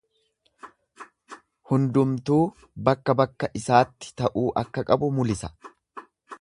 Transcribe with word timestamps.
Hundumtuu 1.73 2.39
bakka 2.89 3.17
bakka 3.21 3.53
isaatti 3.61 4.13
ta'uu 4.23 4.49
akka 4.65 4.89
qabu 4.91 5.15
mulisa. 5.21 5.55